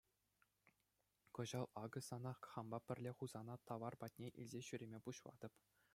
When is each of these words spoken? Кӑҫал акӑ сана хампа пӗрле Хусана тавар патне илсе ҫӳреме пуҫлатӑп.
Кӑҫал 1.39 1.67
акӑ 1.83 2.01
сана 2.07 2.33
хампа 2.51 2.79
пӗрле 2.87 3.11
Хусана 3.19 3.55
тавар 3.73 3.93
патне 4.05 4.27
илсе 4.45 4.61
ҫӳреме 4.71 4.99
пуҫлатӑп. 5.07 5.53